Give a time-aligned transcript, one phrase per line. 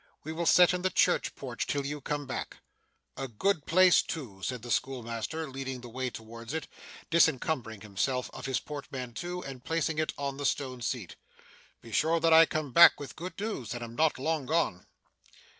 [0.23, 2.57] We will sit in the church porch till you come back.'
[3.17, 6.65] 'A good place too,' said the schoolmaster, leading the way towards it,
[7.11, 11.17] disencumbering himself of his portmanteau, and placing it on the stone seat.
[11.81, 14.87] 'Be sure that I come back with good news, and am not long gone!